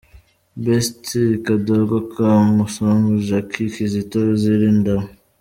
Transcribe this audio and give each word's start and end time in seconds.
Best 0.63 1.05
Kadongo 1.45 1.97
Kamu 2.13 2.63
Song 2.75 3.03
Jackie 3.27 3.71
Kizito– 3.75 4.19
Zirindaba. 4.41 5.05